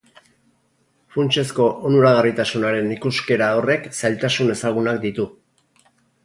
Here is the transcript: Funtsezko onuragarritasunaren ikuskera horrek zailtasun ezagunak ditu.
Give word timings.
Funtsezko 1.15 1.67
onuragarritasunaren 1.89 2.89
ikuskera 2.97 3.51
horrek 3.59 3.87
zailtasun 3.99 4.51
ezagunak 4.57 4.99
ditu. 5.07 5.29